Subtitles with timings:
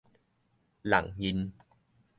[0.81, 1.51] 弄猌